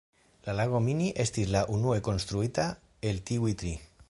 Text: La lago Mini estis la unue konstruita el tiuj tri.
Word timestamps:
La 0.45 0.53
lago 0.59 0.79
Mini 0.85 1.11
estis 1.25 1.53
la 1.57 1.63
unue 1.75 2.01
konstruita 2.09 2.69
el 3.13 3.25
tiuj 3.31 3.55
tri. 3.63 3.81